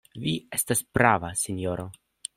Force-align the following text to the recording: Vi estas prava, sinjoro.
Vi 0.21 0.31
estas 0.57 0.81
prava, 0.99 1.31
sinjoro. 1.45 1.89